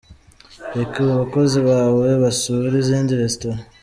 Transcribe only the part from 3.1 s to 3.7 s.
restaurant.